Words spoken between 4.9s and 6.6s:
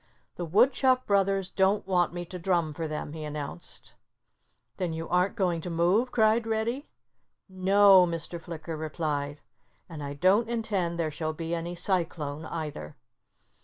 you aren't going to move!" cried